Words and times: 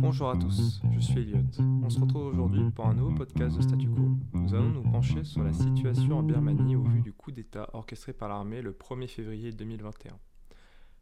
Bonjour 0.00 0.30
à 0.30 0.36
tous, 0.36 0.80
je 0.92 1.00
suis 1.00 1.18
Elliot. 1.18 1.42
On 1.82 1.90
se 1.90 1.98
retrouve 1.98 2.28
aujourd'hui 2.28 2.70
pour 2.70 2.86
un 2.86 2.94
nouveau 2.94 3.16
podcast 3.16 3.56
de 3.56 3.62
Statu 3.62 3.88
Quo. 3.88 4.10
Nous 4.32 4.54
allons 4.54 4.68
nous 4.68 4.82
pencher 4.82 5.24
sur 5.24 5.42
la 5.42 5.52
situation 5.52 6.18
en 6.18 6.22
Birmanie 6.22 6.76
au 6.76 6.84
vu 6.84 7.00
du 7.00 7.12
coup 7.12 7.32
d'État 7.32 7.68
orchestré 7.72 8.12
par 8.12 8.28
l'armée 8.28 8.62
le 8.62 8.70
1er 8.70 9.08
février 9.08 9.50
2021. 9.50 10.16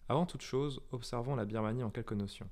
Avant 0.09 0.25
toute 0.25 0.41
chose, 0.41 0.81
observons 0.93 1.37
la 1.37 1.45
Birmanie 1.45 1.83
en 1.83 1.91
quelques 1.91 2.15
notions. 2.15 2.49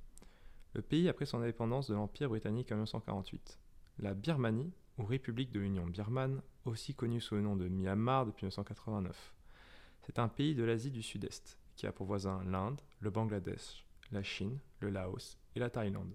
Le 0.75 0.83
pays 0.83 1.09
a 1.09 1.15
pris 1.15 1.27
son 1.27 1.39
indépendance 1.41 1.89
de 1.89 1.95
l'Empire 1.95 2.29
britannique 2.29 2.71
en 2.73 2.75
1948. 2.75 3.59
La 4.01 4.13
Birmanie, 4.13 4.75
ou 4.99 5.05
République 5.07 5.51
de 5.51 5.61
l'Union 5.61 5.87
birmane, 5.87 6.43
aussi 6.67 6.95
connue 6.95 7.23
sous 7.23 7.37
le 7.37 7.41
nom 7.41 7.57
de 7.57 7.69
Myanmar 7.69 8.27
depuis 8.27 8.45
1989. 8.45 9.35
C'est 10.03 10.19
un 10.19 10.29
pays 10.29 10.55
de 10.55 10.63
l'Asie 10.63 10.91
du 10.91 11.03
Sud-Est, 11.03 11.59
qui 11.75 11.87
a 11.87 11.93
pour 11.93 12.07
voisins 12.07 12.45
l'Inde, 12.45 12.83
le 13.01 13.09
Bangladesh, 13.09 13.87
la 14.13 14.23
Chine, 14.23 14.59
le 14.81 14.91
Laos 14.91 15.39
et 15.57 15.59
la 15.59 15.71
Thaïlande. 15.71 16.15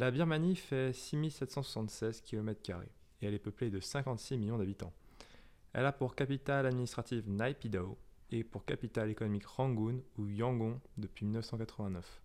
La 0.00 0.10
Birmanie 0.10 0.56
fait 0.56 0.94
6776 0.94 2.22
km 2.22 2.70
et 3.20 3.26
elle 3.26 3.34
est 3.34 3.38
peuplée 3.38 3.68
de 3.68 3.80
56 3.80 4.38
millions 4.38 4.56
d'habitants. 4.56 4.94
Elle 5.74 5.84
a 5.84 5.92
pour 5.92 6.14
capitale 6.14 6.64
administrative 6.64 7.28
Naypyidaw 7.28 7.98
et 8.30 8.42
pour 8.42 8.64
capitale 8.64 9.10
économique 9.10 9.44
Rangoon 9.44 10.02
ou 10.16 10.26
Yangon 10.26 10.80
depuis 10.96 11.26
1989. 11.26 12.22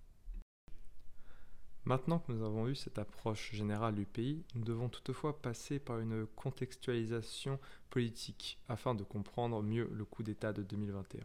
Maintenant 1.83 2.19
que 2.19 2.31
nous 2.31 2.45
avons 2.45 2.63
vu 2.63 2.75
cette 2.75 2.97
approche 2.97 3.51
générale 3.51 3.95
du 3.95 4.05
pays, 4.05 4.45
nous 4.55 4.63
devons 4.63 4.87
toutefois 4.87 5.41
passer 5.41 5.77
par 5.77 5.99
une 5.99 6.25
contextualisation 6.27 7.59
politique 7.89 8.57
afin 8.69 8.95
de 8.95 9.03
comprendre 9.03 9.61
mieux 9.61 9.89
le 9.91 10.05
coup 10.05 10.23
d'État 10.23 10.53
de 10.53 10.63
2021. 10.63 11.19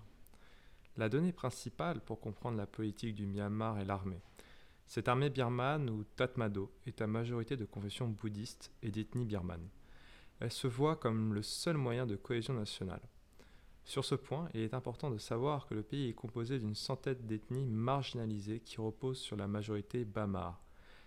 La 0.97 1.09
donnée 1.09 1.33
principale 1.33 2.01
pour 2.01 2.19
comprendre 2.19 2.57
la 2.57 2.67
politique 2.67 3.15
du 3.15 3.27
Myanmar 3.27 3.79
est 3.79 3.85
l'armée. 3.85 4.21
Cette 4.91 5.07
armée 5.07 5.31
birmane, 5.31 5.89
ou 5.89 6.03
Tatmadaw, 6.17 6.69
est 6.85 7.01
à 7.01 7.07
majorité 7.07 7.57
de 7.57 7.65
confession 7.65 8.09
bouddhiste 8.09 8.73
et 8.83 8.91
d'ethnie 8.91 9.25
birmane. 9.25 9.69
Elle 10.41 10.51
se 10.51 10.67
voit 10.67 10.97
comme 10.97 11.33
le 11.33 11.45
seul 11.45 11.77
moyen 11.77 12.07
de 12.07 12.17
cohésion 12.17 12.55
nationale. 12.55 13.01
Sur 13.85 14.05
ce 14.05 14.17
point, 14.17 14.49
il 14.53 14.63
est 14.63 14.75
important 14.75 15.09
de 15.09 15.19
savoir 15.19 15.69
que 15.69 15.75
le 15.75 15.85
pays 15.85 16.09
est 16.09 16.15
composé 16.15 16.59
d'une 16.59 16.75
centaine 16.75 17.25
d'ethnies 17.25 17.67
marginalisées 17.67 18.59
qui 18.59 18.81
reposent 18.81 19.21
sur 19.21 19.37
la 19.37 19.47
majorité 19.47 20.05
Bamar. 20.05 20.61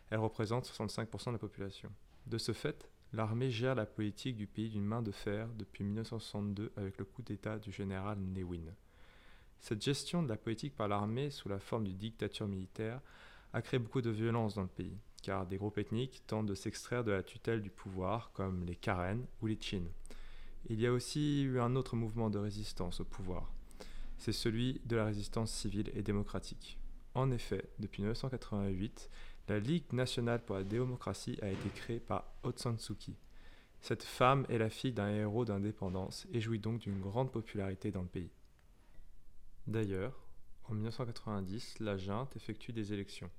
Elle 0.09 0.19
représente 0.19 0.65
65% 0.65 1.27
de 1.27 1.31
la 1.31 1.37
population. 1.37 1.91
De 2.25 2.37
ce 2.37 2.53
fait, 2.53 2.89
l'armée 3.11 3.51
gère 3.51 3.75
la 3.75 3.85
politique 3.85 4.37
du 4.37 4.47
pays 4.47 4.69
d'une 4.69 4.85
main 4.85 5.01
de 5.01 5.11
fer 5.11 5.49
depuis 5.57 5.83
1962 5.83 6.71
avec 6.77 6.97
le 6.99 7.03
coup 7.03 7.21
d'État 7.21 7.59
du 7.59 7.73
général 7.73 8.17
Ne 8.17 8.43
Win. 8.43 8.73
Cette 9.59 9.83
gestion 9.83 10.23
de 10.23 10.29
la 10.29 10.37
politique 10.37 10.73
par 10.73 10.87
l'armée 10.87 11.31
sous 11.31 11.49
la 11.49 11.59
forme 11.59 11.83
d'une 11.83 11.97
dictature 11.97 12.47
militaire 12.47 13.01
a 13.53 13.61
créé 13.61 13.79
beaucoup 13.79 14.01
de 14.01 14.09
violence 14.09 14.55
dans 14.55 14.63
le 14.63 14.67
pays, 14.67 14.97
car 15.21 15.45
des 15.45 15.57
groupes 15.57 15.77
ethniques 15.77 16.23
tentent 16.27 16.47
de 16.47 16.55
s'extraire 16.55 17.03
de 17.03 17.11
la 17.11 17.23
tutelle 17.23 17.61
du 17.61 17.69
pouvoir, 17.69 18.31
comme 18.33 18.65
les 18.65 18.75
Karen 18.75 19.25
ou 19.41 19.47
les 19.47 19.57
Chin. 19.59 19.83
Il 20.69 20.81
y 20.81 20.87
a 20.87 20.91
aussi 20.91 21.43
eu 21.43 21.59
un 21.59 21.75
autre 21.75 21.95
mouvement 21.95 22.29
de 22.29 22.39
résistance 22.39 22.99
au 22.99 23.05
pouvoir. 23.05 23.51
C'est 24.17 24.31
celui 24.31 24.81
de 24.85 24.95
la 24.95 25.05
résistance 25.05 25.51
civile 25.51 25.91
et 25.93 26.01
démocratique. 26.01 26.77
En 27.15 27.29
effet, 27.31 27.69
depuis 27.79 28.01
1988, 28.01 29.09
la 29.49 29.59
Ligue 29.59 29.91
nationale 29.91 30.43
pour 30.43 30.55
la 30.55 30.63
démocratie 30.63 31.37
a 31.41 31.49
été 31.49 31.69
créée 31.69 31.99
par 31.99 32.25
Aung 32.43 32.57
San. 32.57 32.77
Cette 33.81 34.03
femme 34.03 34.45
est 34.47 34.57
la 34.57 34.69
fille 34.69 34.93
d'un 34.93 35.09
héros 35.09 35.43
d'indépendance 35.43 36.25
et 36.31 36.39
jouit 36.39 36.59
donc 36.59 36.79
d'une 36.79 37.01
grande 37.01 37.31
popularité 37.31 37.91
dans 37.91 38.01
le 38.01 38.07
pays. 38.07 38.31
D'ailleurs, 39.67 40.17
en 40.69 40.73
1990, 40.73 41.79
la 41.81 41.97
junte 41.97 42.35
effectue 42.37 42.71
des 42.71 42.93
élections. 42.93 43.29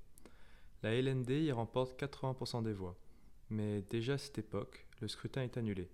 La 0.85 0.93
LND 0.93 1.31
y 1.31 1.51
remporte 1.51 1.99
80% 1.99 2.61
des 2.61 2.71
voix. 2.71 2.95
Mais 3.49 3.81
déjà 3.89 4.13
à 4.13 4.17
cette 4.19 4.37
époque, 4.37 4.85
le 5.01 5.07
scrutin 5.07 5.41
est 5.41 5.57
annulé 5.57 5.89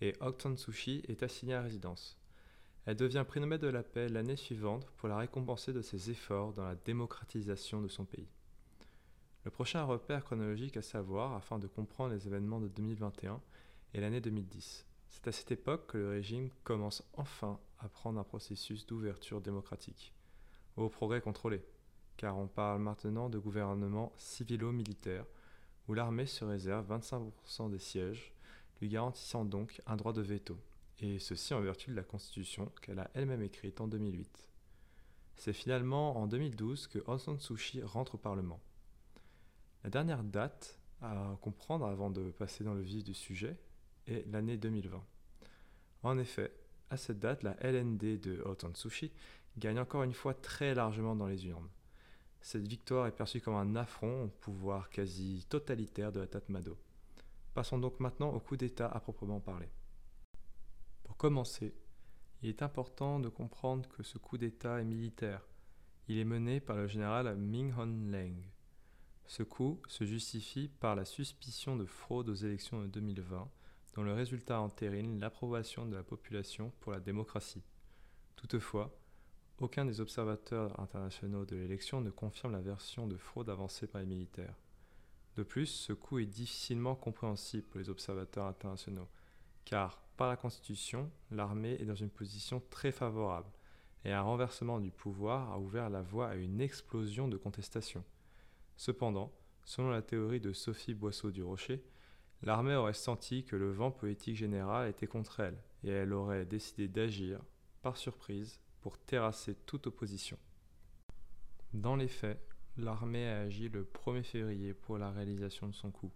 et 0.00 0.14
Aung 0.20 0.40
San 0.40 0.56
Suu 0.56 0.70
Kyi 0.70 1.02
est 1.08 1.24
assignée 1.24 1.54
à 1.54 1.60
résidence. 1.60 2.16
Elle 2.86 2.94
devient 2.94 3.24
Nobel 3.34 3.58
de 3.58 3.66
la 3.66 3.82
paix 3.82 4.08
l'année 4.08 4.36
suivante 4.36 4.88
pour 4.96 5.08
la 5.08 5.16
récompenser 5.16 5.72
de 5.72 5.82
ses 5.82 6.12
efforts 6.12 6.52
dans 6.52 6.62
la 6.62 6.76
démocratisation 6.76 7.82
de 7.82 7.88
son 7.88 8.04
pays. 8.04 8.28
Le 9.44 9.50
prochain 9.50 9.82
repère 9.82 10.22
chronologique 10.22 10.76
à 10.76 10.82
savoir 10.82 11.34
afin 11.34 11.58
de 11.58 11.66
comprendre 11.66 12.14
les 12.14 12.28
événements 12.28 12.60
de 12.60 12.68
2021 12.68 13.40
est 13.92 14.00
l'année 14.00 14.20
2010. 14.20 14.86
C'est 15.08 15.26
à 15.26 15.32
cette 15.32 15.50
époque 15.50 15.88
que 15.88 15.98
le 15.98 16.10
régime 16.10 16.50
commence 16.62 17.02
enfin 17.14 17.58
à 17.80 17.88
prendre 17.88 18.20
un 18.20 18.24
processus 18.24 18.86
d'ouverture 18.86 19.40
démocratique, 19.40 20.14
au 20.76 20.88
progrès 20.88 21.20
contrôlé, 21.20 21.60
car 22.18 22.36
on 22.36 22.48
parle 22.48 22.82
maintenant 22.82 23.30
de 23.30 23.38
gouvernement 23.38 24.12
civilo-militaire, 24.18 25.24
où 25.86 25.94
l'armée 25.94 26.26
se 26.26 26.44
réserve 26.44 26.92
25% 26.92 27.70
des 27.70 27.78
sièges, 27.78 28.34
lui 28.80 28.88
garantissant 28.88 29.44
donc 29.44 29.80
un 29.86 29.96
droit 29.96 30.12
de 30.12 30.20
veto, 30.20 30.58
et 30.98 31.20
ceci 31.20 31.54
en 31.54 31.60
vertu 31.60 31.90
de 31.90 31.96
la 31.96 32.02
Constitution 32.02 32.70
qu'elle 32.82 32.98
a 32.98 33.08
elle-même 33.14 33.42
écrite 33.42 33.80
en 33.80 33.86
2008. 33.86 34.50
C'est 35.36 35.52
finalement 35.52 36.18
en 36.18 36.26
2012 36.26 36.88
que 36.88 36.98
Aung 37.06 37.20
San 37.20 37.38
rentre 37.84 38.16
au 38.16 38.18
Parlement. 38.18 38.60
La 39.84 39.90
dernière 39.90 40.24
date 40.24 40.80
à 41.00 41.38
comprendre 41.40 41.86
avant 41.86 42.10
de 42.10 42.32
passer 42.32 42.64
dans 42.64 42.74
le 42.74 42.82
vif 42.82 43.04
du 43.04 43.14
sujet 43.14 43.56
est 44.08 44.26
l'année 44.26 44.56
2020. 44.56 45.00
En 46.02 46.18
effet, 46.18 46.52
à 46.90 46.96
cette 46.96 47.20
date, 47.20 47.44
la 47.44 47.56
LND 47.60 48.20
de 48.20 48.42
Aung 48.44 48.76
San 48.76 48.90
gagne 49.56 49.78
encore 49.78 50.02
une 50.02 50.12
fois 50.12 50.34
très 50.34 50.74
largement 50.74 51.14
dans 51.14 51.28
les 51.28 51.46
urnes. 51.46 51.68
Cette 52.40 52.66
victoire 52.66 53.06
est 53.06 53.16
perçue 53.16 53.40
comme 53.40 53.54
un 53.54 53.76
affront 53.76 54.24
au 54.24 54.28
pouvoir 54.28 54.90
quasi 54.90 55.44
totalitaire 55.48 56.12
de 56.12 56.20
la 56.20 56.26
Tatmadaw. 56.26 56.76
Passons 57.54 57.78
donc 57.78 57.98
maintenant 58.00 58.32
au 58.32 58.40
coup 58.40 58.56
d'État 58.56 58.88
à 58.88 59.00
proprement 59.00 59.40
parler. 59.40 59.68
Pour 61.04 61.16
commencer, 61.16 61.74
il 62.42 62.48
est 62.48 62.62
important 62.62 63.18
de 63.18 63.28
comprendre 63.28 63.88
que 63.88 64.02
ce 64.02 64.18
coup 64.18 64.38
d'État 64.38 64.80
est 64.80 64.84
militaire. 64.84 65.42
Il 66.06 66.18
est 66.18 66.24
mené 66.24 66.60
par 66.60 66.76
le 66.76 66.86
général 66.86 67.36
Ming 67.36 67.72
Hon 67.76 68.10
Leng. 68.10 68.36
Ce 69.26 69.42
coup 69.42 69.82
se 69.88 70.04
justifie 70.04 70.68
par 70.68 70.94
la 70.94 71.04
suspicion 71.04 71.76
de 71.76 71.84
fraude 71.84 72.28
aux 72.30 72.34
élections 72.34 72.80
de 72.80 72.86
2020, 72.86 73.50
dont 73.94 74.02
le 74.02 74.14
résultat 74.14 74.60
entérine 74.60 75.18
l'approbation 75.18 75.84
de 75.84 75.96
la 75.96 76.02
population 76.02 76.72
pour 76.80 76.92
la 76.92 77.00
démocratie. 77.00 77.64
Toutefois, 78.36 78.96
aucun 79.60 79.84
des 79.84 80.00
observateurs 80.00 80.78
internationaux 80.78 81.44
de 81.44 81.56
l'élection 81.56 82.00
ne 82.00 82.10
confirme 82.10 82.52
la 82.52 82.60
version 82.60 83.06
de 83.06 83.16
fraude 83.16 83.50
avancée 83.50 83.86
par 83.86 84.00
les 84.00 84.06
militaires. 84.06 84.54
De 85.36 85.42
plus, 85.42 85.66
ce 85.66 85.92
coup 85.92 86.18
est 86.18 86.26
difficilement 86.26 86.94
compréhensible 86.94 87.64
pour 87.64 87.80
les 87.80 87.90
observateurs 87.90 88.46
internationaux, 88.46 89.08
car 89.64 90.00
par 90.16 90.28
la 90.28 90.36
Constitution, 90.36 91.10
l'armée 91.30 91.76
est 91.80 91.84
dans 91.84 91.94
une 91.94 92.10
position 92.10 92.62
très 92.70 92.92
favorable, 92.92 93.50
et 94.04 94.12
un 94.12 94.22
renversement 94.22 94.80
du 94.80 94.90
pouvoir 94.90 95.52
a 95.52 95.58
ouvert 95.58 95.90
la 95.90 96.02
voie 96.02 96.28
à 96.28 96.34
une 96.36 96.60
explosion 96.60 97.28
de 97.28 97.36
contestation. 97.36 98.04
Cependant, 98.76 99.32
selon 99.64 99.90
la 99.90 100.02
théorie 100.02 100.40
de 100.40 100.52
Sophie 100.52 100.94
Boisseau 100.94 101.30
du 101.30 101.42
Rocher, 101.42 101.84
l'armée 102.42 102.76
aurait 102.76 102.94
senti 102.94 103.44
que 103.44 103.56
le 103.56 103.70
vent 103.70 103.90
politique 103.90 104.36
général 104.36 104.88
était 104.88 105.08
contre 105.08 105.40
elle, 105.40 105.62
et 105.84 105.90
elle 105.90 106.12
aurait 106.12 106.46
décidé 106.46 106.88
d'agir, 106.88 107.40
par 107.82 107.96
surprise, 107.96 108.60
terrasser 108.96 109.54
toute 109.66 109.88
opposition. 109.88 110.38
Dans 111.74 111.96
les 111.96 112.08
faits, 112.08 112.40
l'armée 112.78 113.28
a 113.28 113.40
agi 113.40 113.68
le 113.68 113.84
1er 113.84 114.22
février 114.22 114.72
pour 114.72 114.96
la 114.96 115.10
réalisation 115.10 115.68
de 115.68 115.74
son 115.74 115.90
coup. 115.90 116.12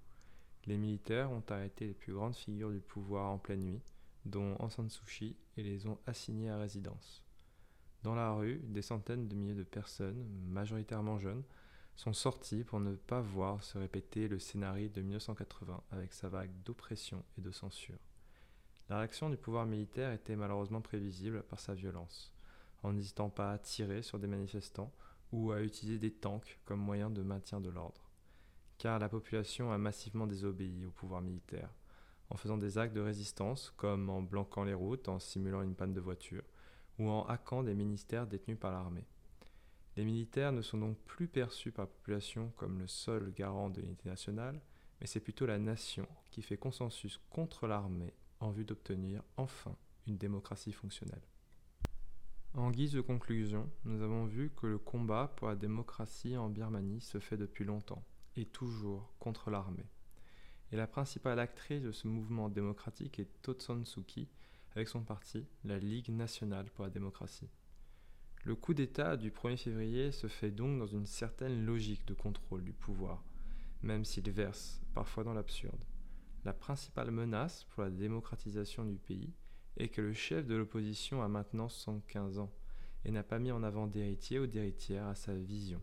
Les 0.65 0.78
militaires 0.78 1.31
ont 1.31 1.43
arrêté 1.50 1.88
les 1.88 1.94
plus 1.94 2.15
grandes 2.15 2.37
figures 2.37 2.71
du 2.71 2.81
pouvoir 2.81 3.31
en 3.31 3.38
pleine 3.38 3.65
nuit, 3.65 3.83
dont 4.25 4.56
Aung 4.60 4.88
Kyi, 5.06 5.37
et 5.56 5.62
les 5.62 5.87
ont 5.87 5.99
assignés 6.06 6.49
à 6.49 6.56
résidence. 6.56 7.22
Dans 8.03 8.15
la 8.15 8.33
rue, 8.33 8.60
des 8.65 8.81
centaines 8.81 9.28
de 9.28 9.34
milliers 9.34 9.54
de 9.54 9.62
personnes, 9.62 10.25
majoritairement 10.49 11.19
jeunes, 11.19 11.43
sont 11.97 12.12
sorties 12.12 12.65
pour 12.65 12.81
ne 12.81 12.94
pas 12.94 13.21
voir 13.21 13.62
se 13.62 13.77
répéter 13.77 14.27
le 14.27 14.39
scénario 14.39 14.89
de 14.89 15.03
1980 15.03 15.83
avec 15.91 16.13
sa 16.15 16.28
vague 16.28 16.51
d'oppression 16.65 17.22
et 17.36 17.42
de 17.42 17.51
censure. 17.51 17.98
La 18.89 18.98
réaction 18.98 19.30
du 19.30 19.36
pouvoir 19.36 19.66
militaire 19.66 20.13
était 20.13 20.36
malheureusement 20.36 20.80
prévisible 20.80 21.42
par 21.42 21.60
sa 21.60 21.75
violence 21.75 22.31
en 22.82 22.92
n'hésitant 22.92 23.30
pas 23.30 23.52
à 23.52 23.58
tirer 23.58 24.02
sur 24.02 24.18
des 24.18 24.26
manifestants 24.26 24.92
ou 25.32 25.52
à 25.52 25.62
utiliser 25.62 25.98
des 25.98 26.12
tanks 26.12 26.60
comme 26.64 26.80
moyen 26.80 27.10
de 27.10 27.22
maintien 27.22 27.60
de 27.60 27.70
l'ordre. 27.70 28.10
Car 28.78 28.98
la 28.98 29.08
population 29.08 29.72
a 29.72 29.78
massivement 29.78 30.26
désobéi 30.26 30.84
au 30.84 30.90
pouvoir 30.90 31.22
militaire, 31.22 31.70
en 32.30 32.36
faisant 32.36 32.58
des 32.58 32.78
actes 32.78 32.94
de 32.94 33.00
résistance 33.00 33.72
comme 33.76 34.10
en 34.10 34.22
blanquant 34.22 34.64
les 34.64 34.74
routes, 34.74 35.08
en 35.08 35.18
simulant 35.18 35.62
une 35.62 35.74
panne 35.74 35.94
de 35.94 36.00
voiture, 36.00 36.44
ou 36.98 37.08
en 37.08 37.24
hackant 37.24 37.62
des 37.62 37.74
ministères 37.74 38.26
détenus 38.26 38.58
par 38.58 38.72
l'armée. 38.72 39.06
Les 39.96 40.04
militaires 40.04 40.52
ne 40.52 40.62
sont 40.62 40.78
donc 40.78 40.98
plus 41.00 41.28
perçus 41.28 41.70
par 41.70 41.84
la 41.84 41.90
population 41.90 42.52
comme 42.56 42.78
le 42.78 42.86
seul 42.86 43.32
garant 43.32 43.68
de 43.70 43.80
l'unité 43.80 44.08
nationale, 44.08 44.60
mais 45.00 45.06
c'est 45.06 45.20
plutôt 45.20 45.46
la 45.46 45.58
nation 45.58 46.06
qui 46.30 46.42
fait 46.42 46.56
consensus 46.56 47.20
contre 47.30 47.66
l'armée 47.66 48.14
en 48.40 48.50
vue 48.50 48.64
d'obtenir 48.64 49.22
enfin 49.36 49.76
une 50.06 50.16
démocratie 50.16 50.72
fonctionnelle. 50.72 51.22
En 52.54 52.71
guise 52.71 52.93
de 52.93 53.01
conclusion, 53.01 53.71
nous 53.87 54.03
avons 54.03 54.27
vu 54.27 54.51
que 54.51 54.66
le 54.66 54.78
combat 54.78 55.33
pour 55.37 55.49
la 55.49 55.57
démocratie 55.57 56.37
en 56.37 56.51
Birmanie 56.51 57.01
se 57.01 57.19
fait 57.19 57.39
depuis 57.39 57.65
longtemps, 57.65 58.04
et 58.37 58.45
toujours 58.45 59.15
contre 59.19 59.51
l'armée. 59.51 59.89
Et 60.71 60.77
la 60.77 60.87
principale 60.87 61.39
actrice 61.39 61.81
de 61.81 61.93
ce 61.93 62.09
mouvement 62.09 62.51
démocratique 62.51 63.19
est 63.19 63.31
Suu 63.84 64.03
Kyi, 64.03 64.28
avec 64.77 64.89
son 64.89 65.03
parti, 65.03 65.47
la 65.65 65.78
Ligue 65.78 66.10
nationale 66.10 66.71
pour 66.75 66.84
la 66.84 66.91
démocratie. 66.91 67.49
Le 68.45 68.54
coup 68.54 68.75
d'État 68.75 69.16
du 69.16 69.31
1er 69.31 69.57
février 69.57 70.13
se 70.13 70.27
fait 70.27 70.51
donc 70.51 70.78
dans 70.78 70.87
une 70.87 71.07
certaine 71.07 71.65
logique 71.65 72.07
de 72.07 72.15
contrôle 72.15 72.65
du 72.65 72.75
pouvoir, 72.75 73.25
même 73.81 74.04
s'il 74.04 74.31
verse 74.31 74.83
parfois 74.93 75.25
dans 75.25 75.33
l'absurde. 75.33 75.87
La 76.45 76.53
principale 76.53 77.13
menace 77.13 77.65
pour 77.71 77.83
la 77.83 77.91
démocratisation 77.91 78.84
du 78.84 78.99
pays 78.99 79.33
est 79.77 79.89
que 79.89 80.01
le 80.01 80.13
chef 80.13 80.47
de 80.47 80.54
l'opposition 80.54 81.22
a 81.22 81.28
maintenant 81.28 81.69
115 81.69 82.39
ans 82.39 82.53
et 83.04 83.10
n'a 83.10 83.22
pas 83.22 83.39
mis 83.39 83.51
en 83.51 83.63
avant 83.63 83.86
d'héritier 83.86 84.39
ou 84.39 84.47
d'héritière 84.47 85.07
à 85.07 85.15
sa 85.15 85.34
vision, 85.34 85.80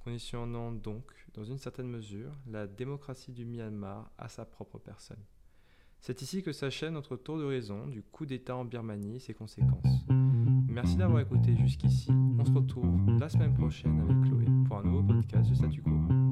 conditionnant 0.00 0.72
donc, 0.72 1.12
dans 1.34 1.44
une 1.44 1.58
certaine 1.58 1.88
mesure, 1.88 2.32
la 2.46 2.66
démocratie 2.66 3.32
du 3.32 3.44
Myanmar 3.44 4.10
à 4.18 4.28
sa 4.28 4.44
propre 4.44 4.78
personne. 4.78 5.22
C'est 6.00 6.22
ici 6.22 6.42
que 6.42 6.52
s'achève 6.52 6.92
notre 6.92 7.16
tour 7.16 7.38
de 7.38 7.44
raison 7.44 7.86
du 7.86 8.02
coup 8.02 8.26
d'État 8.26 8.56
en 8.56 8.64
Birmanie 8.64 9.16
et 9.16 9.20
ses 9.20 9.34
conséquences. 9.34 10.06
Merci 10.68 10.96
d'avoir 10.96 11.20
écouté 11.20 11.56
jusqu'ici. 11.56 12.12
On 12.38 12.44
se 12.44 12.52
retrouve 12.52 13.18
la 13.18 13.28
semaine 13.28 13.54
prochaine 13.54 14.00
avec 14.00 14.20
Chloé 14.22 14.46
pour 14.66 14.78
un 14.78 14.84
nouveau 14.84 15.02
podcast 15.02 15.50
de 15.50 15.54
Statu 15.54 15.82
Quo. 15.82 16.27